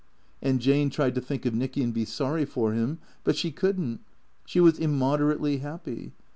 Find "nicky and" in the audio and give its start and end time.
1.53-1.93